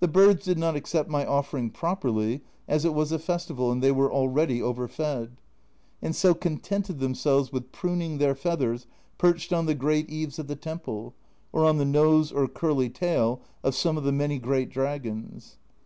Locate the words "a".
3.10-3.18